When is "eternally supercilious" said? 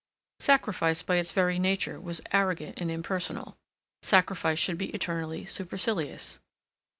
4.95-6.39